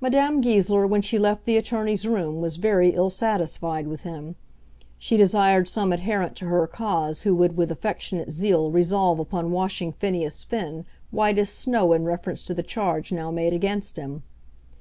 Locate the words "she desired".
4.98-5.68